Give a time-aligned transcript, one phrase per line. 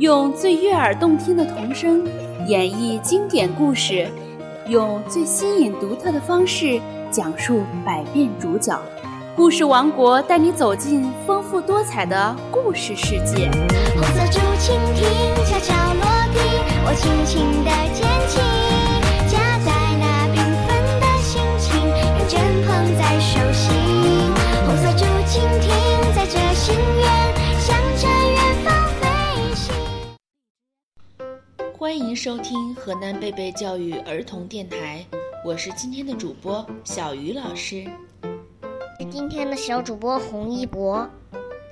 [0.00, 2.02] 用最悦耳动听的童声
[2.46, 4.08] 演绎经典故事，
[4.66, 8.80] 用最新颖独特的方式讲述百变主角。
[9.36, 13.50] 故事王国带你走进丰富多彩的故事世界。
[13.92, 15.44] 红色竹蜻蜓
[31.90, 35.04] 欢迎收听河南贝贝教育儿童电台，
[35.44, 37.82] 我是今天的主播小鱼老师。
[39.00, 41.04] 是今天的小主播洪一博，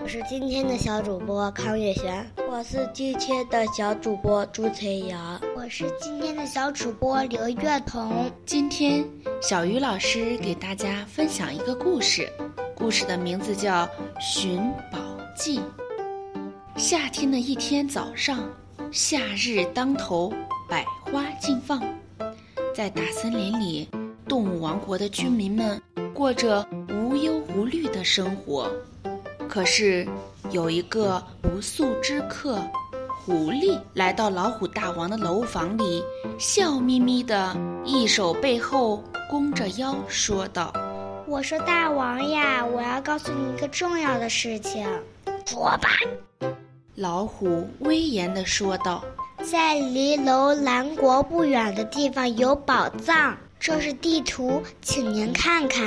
[0.00, 8.28] 我是今天的小主播康月璇，我是今天的小主播朱晨瑶，我是今天的小主播刘月彤。
[8.44, 9.04] 今天
[9.40, 12.28] 小鱼老师给大家分享一个故事，
[12.74, 13.86] 故事的名字叫
[14.20, 14.58] 《寻
[14.90, 14.98] 宝
[15.36, 15.60] 记》。
[16.76, 18.50] 夏天的一天早上，
[18.90, 20.32] 夏日当头，
[20.66, 21.82] 百花竞放，
[22.74, 23.86] 在大森林里，
[24.26, 25.80] 动物王国的居民们
[26.14, 28.70] 过着无忧无虑的生活。
[29.46, 30.08] 可是，
[30.50, 32.62] 有一个不速之客——
[33.24, 36.02] 狐狸，来到老虎大王的楼房里，
[36.38, 40.72] 笑眯眯的，一手背后弓着腰，说道
[41.28, 44.88] ：“我说大王呀，我要告诉你一个重要的事情。”
[45.44, 45.90] 说吧。
[47.00, 49.04] 老虎威严地说道
[49.48, 55.86] ：“在离楼兰国不远的地方有宝藏，这是地图，请您看看。”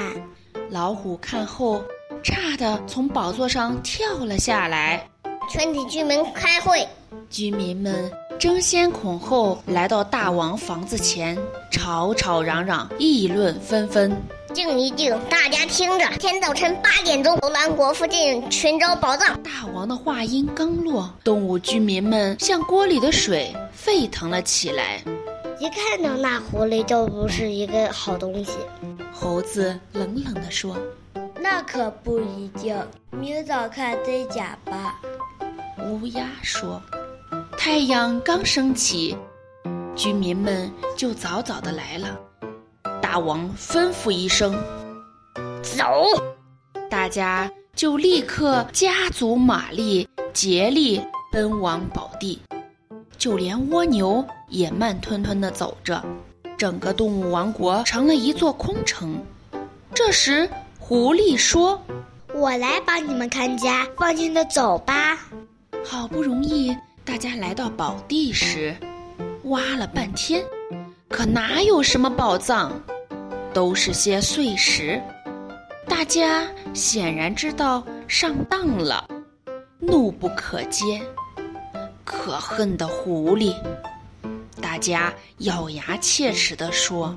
[0.71, 1.83] 老虎看后，
[2.23, 5.05] 诧得从宝座上跳了下来。
[5.49, 6.87] 全体居民开会。
[7.29, 11.37] 居民们争先恐后来到大王房子前，
[11.69, 14.15] 吵吵嚷嚷，议论纷纷。
[14.53, 19.41] 静一静，大家听着，天早晨八点钟，楼兰国附近寻找宝藏。
[19.41, 25.01] 大王的话音刚落，动物居民们像锅里的水，沸腾了起来。
[25.59, 28.51] 一看到那狐狸就不是一个好东西。
[29.13, 30.77] 猴子冷冷地说
[31.39, 32.75] ：“那可不一定，
[33.11, 34.99] 明早看真假吧。”
[35.79, 36.81] 乌鸦说
[37.57, 39.15] ：“太阳刚升起，
[39.95, 42.19] 居民们就早早的来了。
[43.01, 44.55] 大王吩咐一声，
[45.61, 45.85] 走，
[46.89, 51.01] 大家就立刻加足马力，竭力
[51.31, 52.39] 奔往宝地。
[53.17, 56.03] 就连蜗牛也慢吞吞地走着。”
[56.57, 59.19] 整个动物王国成了一座空城。
[59.95, 60.47] 这时，
[60.77, 61.81] 狐狸说
[62.35, 65.17] ：“我来帮你们看家，放心的走吧。”
[65.83, 68.75] 好不容易，大家来到宝地时，
[69.45, 70.45] 挖了半天，
[71.11, 72.71] 可哪有什么宝藏，
[73.53, 74.99] 都是些碎石。
[75.87, 79.05] 大家显然知道上当了，
[79.79, 81.01] 怒不可遏。
[82.05, 83.53] 可恨的狐狸！
[84.61, 87.15] 大家咬牙切齿地说：“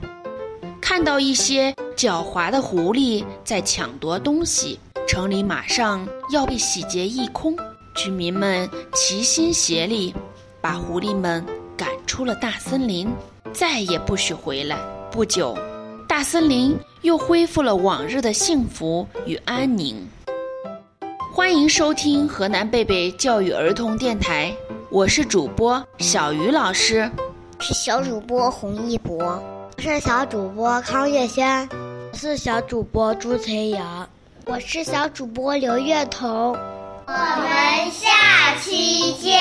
[0.82, 7.56] 看到一些狡猾的狐狸在抢夺东西，城里马上要被洗劫一空。”
[7.94, 10.12] 居民们齐心协力，
[10.60, 11.44] 把狐狸们
[11.76, 13.08] 赶出了大森林，
[13.54, 14.76] 再也不许回来。
[15.12, 15.56] 不久，
[16.08, 20.06] 大森林又恢复了往日的幸福与安宁。
[21.32, 24.52] 欢迎收听河南贝贝教育儿童电台，
[24.90, 27.08] 我是主播小鱼老师。
[27.60, 29.16] 是小主播洪一博，
[29.76, 31.68] 我是小主播康月轩，
[32.10, 34.08] 我是小主播朱晨阳，
[34.46, 36.56] 我是小主播刘月彤。
[37.06, 39.38] 我们下期见。